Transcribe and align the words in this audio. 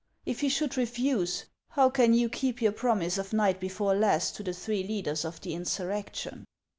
If 0.25 0.39
he 0.39 0.49
should 0.49 0.77
refuse, 0.77 1.45
how 1.69 1.91
can 1.91 2.15
you 2.15 2.27
keep 2.27 2.59
your 2.59 2.71
promise 2.71 3.19
of 3.19 3.33
night 3.33 3.59
before 3.59 3.93
last 3.93 4.35
to 4.37 4.41
the 4.41 4.51
three 4.51 4.81
leaders 4.81 5.23
of 5.23 5.39
the 5.41 5.53
insurrection 5.53 6.43